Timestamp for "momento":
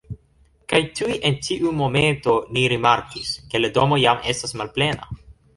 1.83-2.35